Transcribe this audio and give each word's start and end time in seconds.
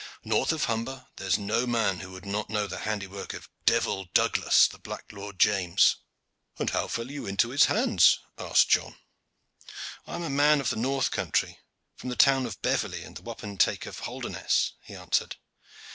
"North 0.23 0.51
of 0.51 0.63
Humber 0.65 1.05
there 1.17 1.27
is 1.27 1.37
no 1.37 1.67
man 1.67 1.99
who 1.99 2.11
would 2.11 2.25
not 2.25 2.49
know 2.49 2.65
the 2.65 2.79
handiwork 2.89 3.35
of 3.35 3.47
Devil 3.67 4.05
Douglas, 4.15 4.67
the 4.67 4.79
black 4.79 5.11
Lord 5.11 5.37
James." 5.39 5.97
"And 6.57 6.71
how 6.71 6.87
fell 6.87 7.11
you 7.11 7.27
into 7.27 7.49
his 7.49 7.65
hands?" 7.65 8.17
asked 8.35 8.67
John. 8.67 8.97
"I 10.07 10.15
am 10.15 10.23
a 10.23 10.29
man 10.31 10.59
of 10.59 10.71
the 10.71 10.75
north 10.75 11.11
country, 11.11 11.59
from 11.95 12.09
the 12.09 12.15
town 12.15 12.47
of 12.47 12.63
Beverley 12.63 13.03
and 13.03 13.15
the 13.15 13.21
wapentake 13.21 13.85
of 13.85 13.99
Holderness," 13.99 14.73
he 14.81 14.95
answered. 14.95 15.35